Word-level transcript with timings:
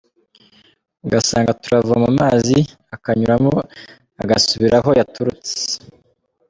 Ugasanga 1.05 1.57
turavoma 1.63 2.05
amazi 2.13 2.57
akanyuramo 2.95 3.53
agasubira 4.21 4.75
aho 4.79 4.89
yaturutse. 4.99 5.55